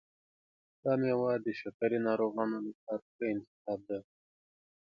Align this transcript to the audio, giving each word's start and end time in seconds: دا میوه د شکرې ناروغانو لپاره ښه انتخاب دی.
دا 0.83 0.93
میوه 1.01 1.31
د 1.45 1.47
شکرې 1.59 1.99
ناروغانو 2.07 2.57
لپاره 2.67 3.05
ښه 3.15 3.25
انتخاب 3.33 3.79
دی. 3.87 3.99